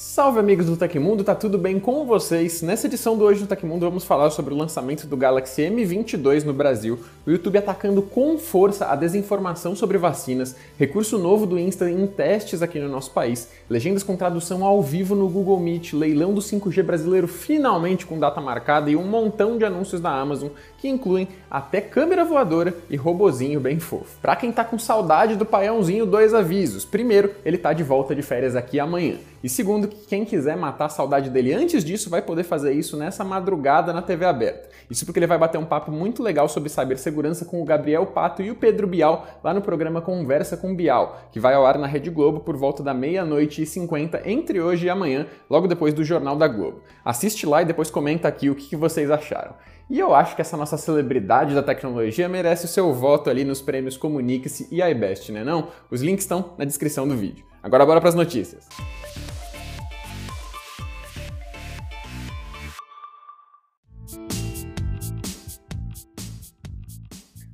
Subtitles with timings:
[0.00, 2.62] Salve amigos do Tecmundo, tá tudo bem com vocês?
[2.62, 6.52] Nessa edição do Hoje do Tecmundo vamos falar sobre o lançamento do Galaxy M22 no
[6.52, 12.06] Brasil, o YouTube atacando com força a desinformação sobre vacinas, recurso novo do Insta em
[12.06, 16.40] testes aqui no nosso país, legendas com tradução ao vivo no Google Meet, leilão do
[16.40, 21.26] 5G brasileiro finalmente com data marcada e um montão de anúncios da Amazon que incluem
[21.50, 24.16] até câmera voadora e robozinho bem fofo.
[24.22, 26.84] Pra quem tá com saudade do paiãozinho, dois avisos.
[26.84, 29.16] Primeiro, ele tá de volta de férias aqui amanhã.
[29.42, 32.96] E segundo, que quem quiser matar a saudade dele antes disso vai poder fazer isso
[32.96, 34.68] nessa madrugada na TV aberta.
[34.90, 38.42] Isso porque ele vai bater um papo muito legal sobre cibersegurança com o Gabriel Pato
[38.42, 41.86] e o Pedro Bial lá no programa Conversa com Bial, que vai ao ar na
[41.86, 46.04] Rede Globo por volta da meia-noite e 50 entre hoje e amanhã, logo depois do
[46.04, 46.82] Jornal da Globo.
[47.04, 49.54] Assiste lá e depois comenta aqui o que vocês acharam.
[49.90, 53.62] E eu acho que essa nossa celebridade da tecnologia merece o seu voto ali nos
[53.62, 55.68] prêmios Comunique-se e iBest, né não?
[55.90, 57.46] Os links estão na descrição do vídeo.
[57.62, 58.68] Agora bora para as notícias.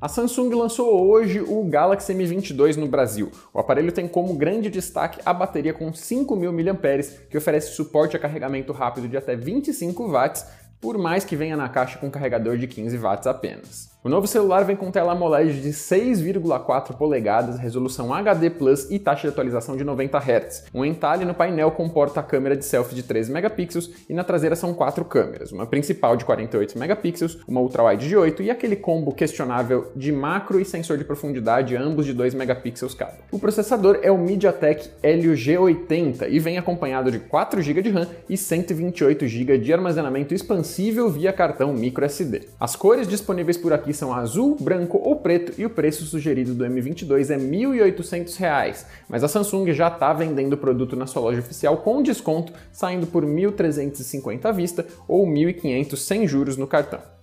[0.05, 3.33] A Samsung lançou hoje o Galaxy M22 no Brasil.
[3.55, 8.19] O aparelho tem como grande destaque a bateria com 5.000 mAh, que oferece suporte a
[8.19, 10.45] carregamento rápido de até 25 watts,
[10.79, 13.94] por mais que venha na caixa com carregador de 15 watts apenas.
[14.05, 19.23] O novo celular vem com tela AMOLED de 6,4 polegadas, resolução HD Plus e taxa
[19.23, 20.65] de atualização de 90 Hz.
[20.75, 24.55] Um entalhe no painel comporta a câmera de selfie de 13 megapixels e na traseira
[24.55, 29.11] são quatro câmeras, uma principal de 48 megapixels, uma ultrawide de 8 e aquele combo
[29.11, 33.17] questionável de macro e sensor de profundidade, ambos de 2 megapixels cada.
[33.33, 38.07] O processador é o MediaTek Helio G80 e vem acompanhado de 4 GB de RAM
[38.29, 42.51] e 128 GB de armazenamento expansível via cartão microSD.
[42.61, 46.65] As cores disponíveis por aqui são azul, branco ou preto e o preço sugerido do
[46.65, 51.41] M22 é R$ 1.800, mas a Samsung já está vendendo o produto na sua loja
[51.41, 56.67] oficial com desconto, saindo por R$ 1.350 à vista ou R$ 1.500 sem juros no
[56.67, 57.14] cartão.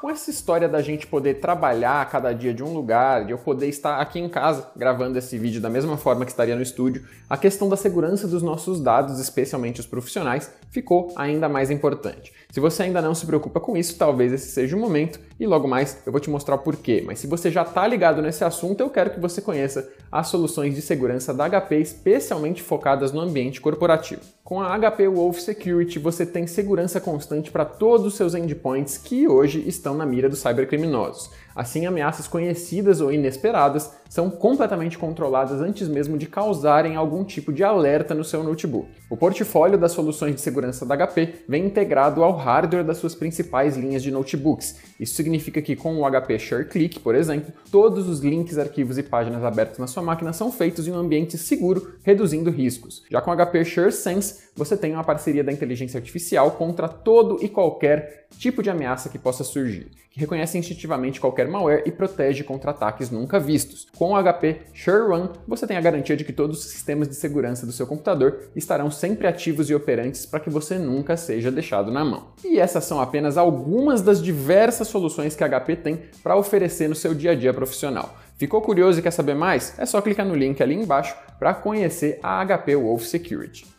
[0.00, 3.66] Com essa história da gente poder trabalhar cada dia de um lugar, de eu poder
[3.66, 7.36] estar aqui em casa gravando esse vídeo da mesma forma que estaria no estúdio, a
[7.36, 12.32] questão da segurança dos nossos dados, especialmente os profissionais, ficou ainda mais importante.
[12.52, 15.66] Se você ainda não se preocupa com isso, talvez esse seja o momento e logo
[15.66, 17.02] mais eu vou te mostrar o porquê.
[17.04, 20.76] Mas se você já está ligado nesse assunto, eu quero que você conheça as soluções
[20.76, 24.20] de segurança da HP especialmente focadas no ambiente corporativo.
[24.42, 29.28] Com a HP Wolf Security, você tem segurança constante para todos os seus endpoints que
[29.28, 31.30] hoje estão na mira dos cybercriminosos.
[31.54, 37.62] Assim, ameaças conhecidas ou inesperadas são completamente controladas antes mesmo de causarem algum tipo de
[37.62, 38.88] alerta no seu notebook.
[39.10, 43.76] O portfólio das soluções de segurança da HP vem integrado ao hardware das suas principais
[43.76, 44.76] linhas de notebooks.
[44.98, 49.44] Isso significa que com o HP ShareClick, por exemplo, todos os links, arquivos e páginas
[49.44, 53.02] abertos na sua máquina são feitos em um ambiente seguro, reduzindo riscos.
[53.10, 57.48] Já com o HP ShareSense, você tem uma parceria da inteligência artificial contra todo e
[57.48, 62.72] qualquer tipo de ameaça que possa surgir, que reconhece instintivamente qualquer malware e protege contra
[62.72, 63.86] ataques nunca vistos.
[63.98, 67.66] Com o HP SureRun, você tem a garantia de que todos os sistemas de segurança
[67.66, 72.04] do seu computador estarão sempre ativos e operantes para que você nunca seja deixado na
[72.04, 72.28] mão.
[72.44, 76.94] E essas são apenas algumas das diversas soluções que a HP tem para oferecer no
[76.94, 78.16] seu dia a dia profissional.
[78.36, 79.76] Ficou curioso e quer saber mais?
[79.76, 83.77] É só clicar no link ali embaixo para conhecer a HP Wolf Security.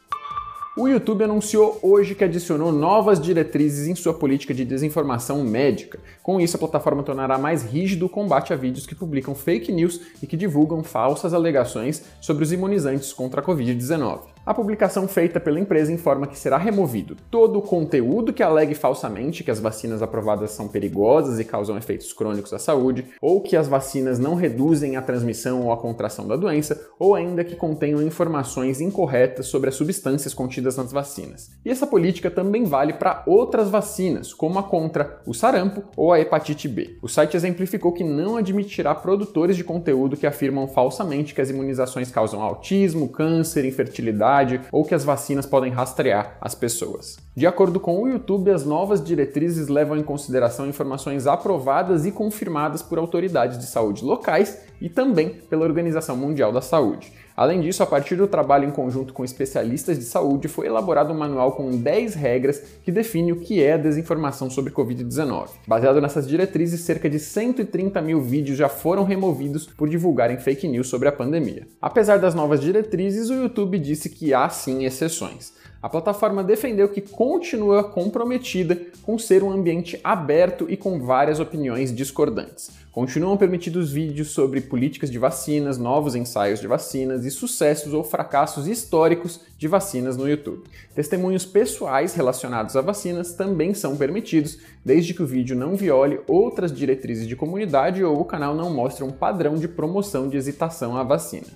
[0.77, 5.99] O YouTube anunciou hoje que adicionou novas diretrizes em sua política de desinformação médica.
[6.21, 9.99] Com isso, a plataforma tornará mais rígido o combate a vídeos que publicam fake news
[10.21, 14.21] e que divulgam falsas alegações sobre os imunizantes contra a Covid-19.
[14.45, 19.43] A publicação feita pela empresa informa que será removido todo o conteúdo que alegue falsamente
[19.43, 23.67] que as vacinas aprovadas são perigosas e causam efeitos crônicos à saúde, ou que as
[23.67, 28.81] vacinas não reduzem a transmissão ou a contração da doença, ou ainda que contenham informações
[28.81, 31.51] incorretas sobre as substâncias contidas nas vacinas.
[31.63, 36.19] E essa política também vale para outras vacinas, como a contra o sarampo ou a
[36.19, 36.97] hepatite B.
[37.03, 42.09] O site exemplificou que não admitirá produtores de conteúdo que afirmam falsamente que as imunizações
[42.09, 44.28] causam autismo, câncer, infertilidade
[44.71, 47.17] ou que as vacinas podem rastrear as pessoas.
[47.35, 52.81] De acordo com o YouTube, as novas diretrizes levam em consideração informações aprovadas e confirmadas
[52.81, 57.13] por autoridades de saúde locais e também pela Organização Mundial da Saúde.
[57.39, 61.17] Além disso, a partir do trabalho em conjunto com especialistas de saúde, foi elaborado um
[61.17, 65.47] manual com 10 regras que define o que é a desinformação sobre Covid-19.
[65.65, 70.89] Baseado nessas diretrizes, cerca de 130 mil vídeos já foram removidos por divulgarem fake news
[70.89, 71.65] sobre a pandemia.
[71.81, 75.53] Apesar das novas diretrizes, o YouTube disse que há sim exceções.
[75.81, 81.95] A plataforma defendeu que continua comprometida com ser um ambiente aberto e com várias opiniões
[81.95, 82.69] discordantes.
[82.91, 88.67] Continuam permitidos vídeos sobre políticas de vacinas, novos ensaios de vacinas e sucessos ou fracassos
[88.67, 90.63] históricos de vacinas no YouTube.
[90.93, 96.73] Testemunhos pessoais relacionados a vacinas também são permitidos, desde que o vídeo não viole outras
[96.73, 101.03] diretrizes de comunidade ou o canal não mostre um padrão de promoção de hesitação à
[101.03, 101.47] vacina.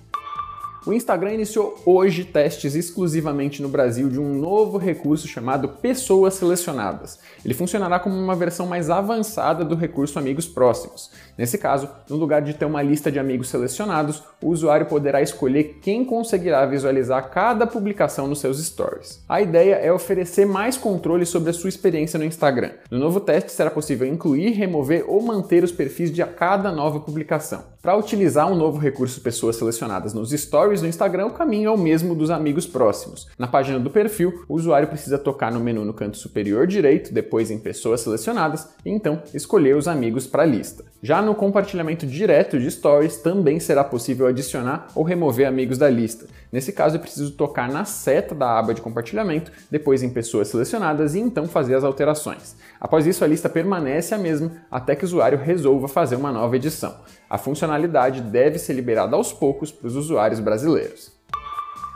[0.86, 7.18] O Instagram iniciou hoje testes exclusivamente no Brasil de um novo recurso chamado Pessoas Selecionadas.
[7.42, 11.10] Ele funcionará como uma versão mais avançada do recurso Amigos Próximos.
[11.38, 15.78] Nesse caso, no lugar de ter uma lista de amigos selecionados, o usuário poderá escolher
[15.80, 19.24] quem conseguirá visualizar cada publicação nos seus stories.
[19.26, 22.72] A ideia é oferecer mais controle sobre a sua experiência no Instagram.
[22.90, 27.73] No novo teste será possível incluir, remover ou manter os perfis de cada nova publicação.
[27.84, 31.76] Para utilizar um novo recurso Pessoas Selecionadas nos stories, no Instagram, o caminho é o
[31.76, 33.28] mesmo dos amigos próximos.
[33.38, 37.50] Na página do perfil, o usuário precisa tocar no menu no canto superior direito, depois
[37.50, 40.82] em Pessoas Selecionadas, e então escolher os amigos para a lista.
[41.02, 46.24] Já no compartilhamento direto de Stories, também será possível adicionar ou remover amigos da lista.
[46.50, 51.14] Nesse caso, é preciso tocar na seta da aba de compartilhamento, depois em Pessoas Selecionadas
[51.14, 52.56] e então fazer as alterações.
[52.80, 56.56] Após isso, a lista permanece a mesma até que o usuário resolva fazer uma nova
[56.56, 56.94] edição.
[57.34, 61.10] A funcionalidade deve ser liberada aos poucos para os usuários brasileiros.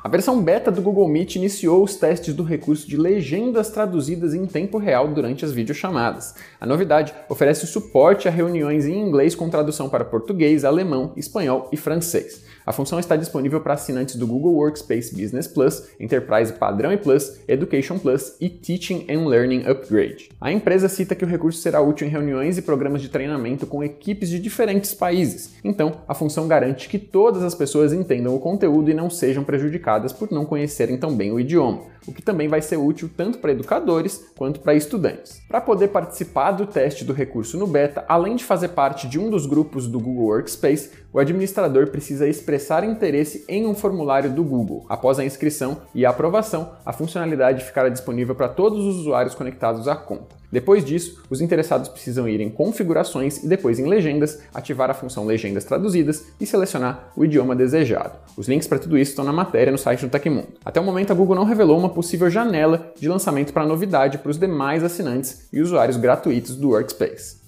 [0.03, 4.47] A versão beta do Google Meet iniciou os testes do recurso de legendas traduzidas em
[4.47, 6.35] tempo real durante as videochamadas.
[6.61, 11.77] A novidade oferece suporte a reuniões em inglês com tradução para português, alemão, espanhol e
[11.77, 12.43] francês.
[12.69, 17.41] A função está disponível para assinantes do Google Workspace Business Plus, Enterprise Padrão e Plus,
[17.49, 20.29] Education Plus e Teaching and Learning Upgrade.
[20.39, 23.83] A empresa cita que o recurso será útil em reuniões e programas de treinamento com
[23.83, 25.55] equipes de diferentes países.
[25.65, 30.13] Então, a função garante que todas as pessoas entendam o conteúdo e não sejam prejudicadas
[30.13, 33.53] por não conhecerem tão bem o idioma, o que também vai ser útil tanto para
[33.53, 35.41] educadores quanto para estudantes.
[35.49, 39.31] Para poder participar do teste do recurso no beta, além de fazer parte de um
[39.31, 44.87] dos grupos do Google Workspace, o administrador precisa expressar interesse em um formulário do Google.
[44.89, 49.89] Após a inscrição e a aprovação, a funcionalidade ficará disponível para todos os usuários conectados
[49.89, 50.37] à conta.
[50.53, 55.27] Depois disso, os interessados precisam ir em Configurações e depois em Legendas, ativar a função
[55.27, 58.17] Legendas Traduzidas e selecionar o idioma desejado.
[58.37, 60.47] Os links para tudo isso estão na matéria no site do Tecmundo.
[60.65, 64.31] Até o momento, a Google não revelou uma possível janela de lançamento para novidade para
[64.31, 67.48] os demais assinantes e usuários gratuitos do Workspace.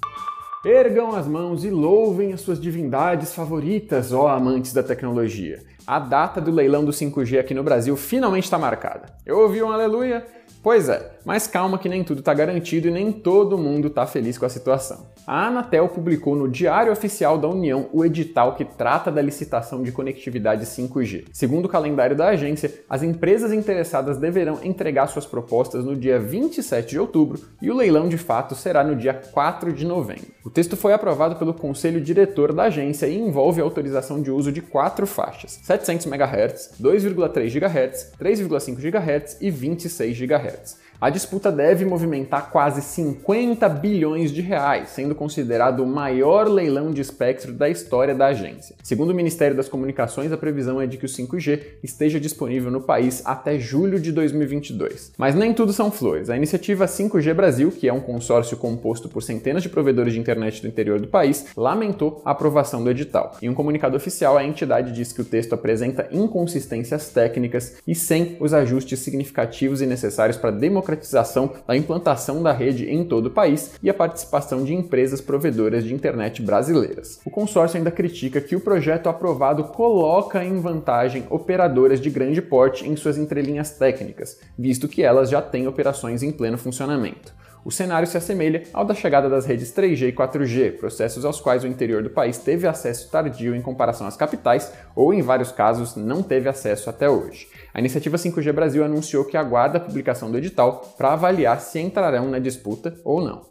[0.62, 5.62] Ergam as mãos e louvem as suas divindades favoritas, ó amantes da tecnologia.
[5.86, 9.06] A data do leilão do 5G aqui no Brasil finalmente está marcada.
[9.24, 10.26] Eu ouvi um aleluia?
[10.62, 14.36] Pois é, mas calma que nem tudo está garantido e nem todo mundo está feliz
[14.36, 15.06] com a situação.
[15.26, 19.90] A Anatel publicou no Diário Oficial da União o edital que trata da licitação de
[19.90, 21.26] conectividade 5G.
[21.32, 26.90] Segundo o calendário da agência, as empresas interessadas deverão entregar suas propostas no dia 27
[26.90, 30.26] de outubro e o leilão de fato será no dia 4 de novembro.
[30.44, 34.52] O texto foi aprovado pelo Conselho Diretor da agência e envolve a autorização de uso
[34.52, 40.49] de quatro faixas: 700 MHz, 2,3 GHz, 3,5 GHz e 26 GHz.
[40.54, 40.76] It's.
[41.00, 47.00] A disputa deve movimentar quase 50 bilhões de reais, sendo considerado o maior leilão de
[47.00, 48.76] espectro da história da agência.
[48.82, 52.82] Segundo o Ministério das Comunicações, a previsão é de que o 5G esteja disponível no
[52.82, 55.12] país até julho de 2022.
[55.16, 56.28] Mas nem tudo são flores.
[56.28, 60.60] A iniciativa 5G Brasil, que é um consórcio composto por centenas de provedores de internet
[60.60, 63.38] do interior do país, lamentou a aprovação do edital.
[63.40, 68.36] Em um comunicado oficial, a entidade diz que o texto apresenta inconsistências técnicas e sem
[68.38, 73.30] os ajustes significativos e necessários para democratizar democratização da implantação da rede em todo o
[73.30, 77.20] país e a participação de empresas provedoras de internet brasileiras.
[77.24, 82.86] O consórcio ainda critica que o projeto aprovado coloca em vantagem operadoras de grande porte
[82.86, 87.39] em suas entrelinhas técnicas, visto que elas já têm operações em pleno funcionamento.
[87.64, 91.62] O cenário se assemelha ao da chegada das redes 3G e 4G, processos aos quais
[91.62, 95.94] o interior do país teve acesso tardio em comparação às capitais, ou em vários casos
[95.94, 97.48] não teve acesso até hoje.
[97.74, 102.30] A iniciativa 5G Brasil anunciou que aguarda a publicação do edital para avaliar se entrarão
[102.30, 103.50] na disputa ou não.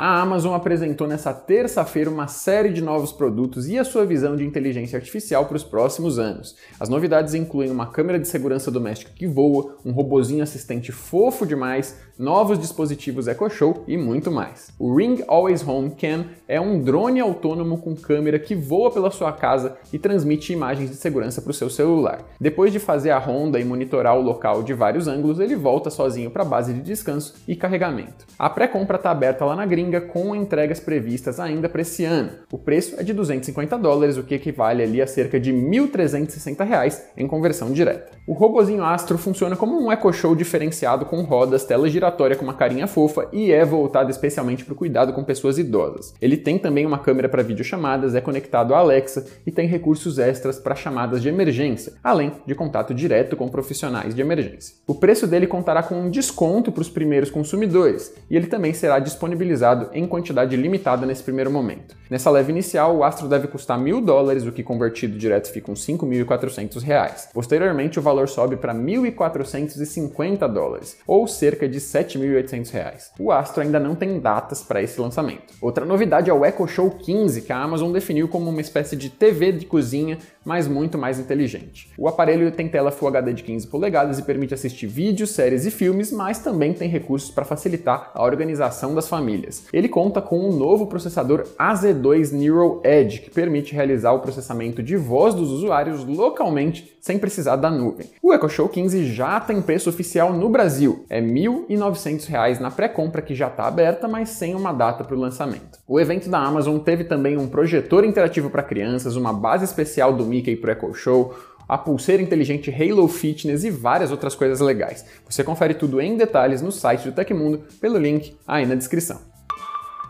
[0.00, 4.44] A Amazon apresentou nessa terça-feira uma série de novos produtos e a sua visão de
[4.44, 6.54] inteligência artificial para os próximos anos.
[6.78, 11.98] As novidades incluem uma câmera de segurança doméstica que voa, um robozinho assistente fofo demais,
[12.16, 14.68] novos dispositivos EcoShow e muito mais.
[14.78, 19.32] O Ring Always Home Cam é um drone autônomo com câmera que voa pela sua
[19.32, 22.24] casa e transmite imagens de segurança para o seu celular.
[22.40, 26.30] Depois de fazer a ronda e monitorar o local de vários ângulos, ele volta sozinho
[26.30, 28.26] para a base de descanso e carregamento.
[28.38, 32.30] A pré-compra está aberta lá na gringa Com entregas previstas ainda para esse ano.
[32.52, 37.06] O preço é de 250 dólares, o que equivale ali a cerca de 1.360 reais
[37.16, 38.18] em conversão direta.
[38.26, 42.52] O robozinho Astro funciona como um Echo Show diferenciado com rodas, tela giratória com uma
[42.52, 46.14] carinha fofa e é voltado especialmente para o cuidado com pessoas idosas.
[46.20, 50.58] Ele tem também uma câmera para videochamadas, é conectado à Alexa e tem recursos extras
[50.58, 54.74] para chamadas de emergência, além de contato direto com profissionais de emergência.
[54.86, 58.98] O preço dele contará com um desconto para os primeiros consumidores e ele também será
[58.98, 61.96] disponibilizado em quantidade limitada nesse primeiro momento.
[62.10, 65.86] Nessa leve inicial, o Astro deve custar mil dólares, o que convertido direto fica uns
[65.86, 67.28] 5.400 reais.
[67.32, 73.10] Posteriormente, o valor sobe para 1.450 dólares, ou cerca de 7.800 reais.
[73.18, 75.54] O Astro ainda não tem datas para esse lançamento.
[75.60, 79.10] Outra novidade é o Echo Show 15, que a Amazon definiu como uma espécie de
[79.10, 81.90] TV de cozinha, mas muito mais inteligente.
[81.98, 85.70] O aparelho tem tela Full HD de 15 polegadas e permite assistir vídeos, séries e
[85.70, 89.57] filmes, mas também tem recursos para facilitar a organização das famílias.
[89.72, 94.96] Ele conta com um novo processador AZ2 Neural Edge, que permite realizar o processamento de
[94.96, 98.10] voz dos usuários localmente sem precisar da nuvem.
[98.22, 103.22] O Echo Show 15 já tem preço oficial no Brasil, é R$ 1.900 na pré-compra
[103.22, 105.78] que já está aberta, mas sem uma data para o lançamento.
[105.86, 110.24] O evento da Amazon teve também um projetor interativo para crianças, uma base especial do
[110.24, 111.34] Mickey para o Echo Show,
[111.68, 115.04] a pulseira inteligente Halo Fitness e várias outras coisas legais.
[115.28, 119.37] Você confere tudo em detalhes no site do Tecmundo pelo link aí na descrição.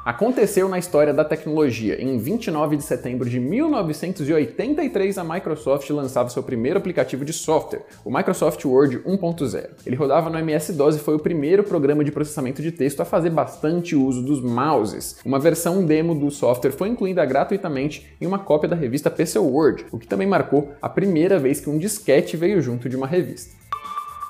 [0.09, 2.03] Aconteceu na história da tecnologia.
[2.03, 8.11] Em 29 de setembro de 1983, a Microsoft lançava seu primeiro aplicativo de software, o
[8.11, 9.69] Microsoft Word 1.0.
[9.85, 13.29] Ele rodava no MS-DOS e foi o primeiro programa de processamento de texto a fazer
[13.29, 15.19] bastante uso dos mouses.
[15.27, 19.85] Uma versão demo do software foi incluída gratuitamente em uma cópia da revista PC Word,
[19.93, 23.58] o que também marcou a primeira vez que um disquete veio junto de uma revista.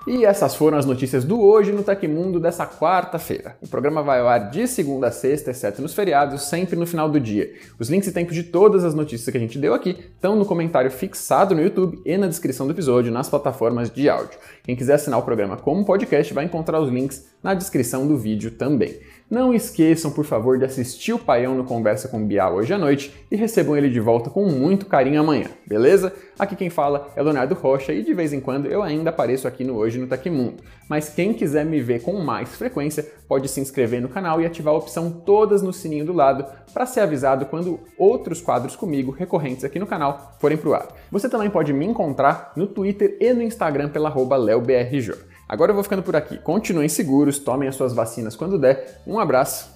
[0.06, 3.56] E essas foram as notícias do Hoje no Tecmundo dessa quarta-feira.
[3.60, 7.10] O programa vai ao ar de segunda a sexta, exceto nos feriados, sempre no final
[7.10, 7.52] do dia.
[7.78, 10.46] Os links e tempos de todas as notícias que a gente deu aqui estão no
[10.46, 14.38] comentário fixado no YouTube e na descrição do episódio nas plataformas de áudio.
[14.64, 18.52] Quem quiser assinar o programa como podcast vai encontrar os links na descrição do vídeo
[18.52, 18.98] também.
[19.30, 23.14] Não esqueçam, por favor, de assistir o Paião no Conversa com Bial hoje à noite
[23.30, 26.14] e recebam ele de volta com muito carinho amanhã, beleza?
[26.38, 29.64] Aqui quem fala é Leonardo Rocha e de vez em quando eu ainda apareço aqui
[29.64, 30.62] no Hoje no Tecmundo.
[30.88, 34.72] Mas quem quiser me ver com mais frequência pode se inscrever no canal e ativar
[34.72, 39.62] a opção todas no sininho do lado para ser avisado quando outros quadros comigo recorrentes
[39.62, 40.88] aqui no canal forem pro ar.
[41.12, 44.08] Você também pode me encontrar no Twitter e no Instagram pela
[44.38, 45.12] leobrj.
[45.48, 46.36] Agora eu vou ficando por aqui.
[46.38, 49.00] Continuem seguros, tomem as suas vacinas quando der.
[49.06, 49.70] Um abraço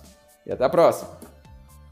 [0.47, 1.32] e até a próxima!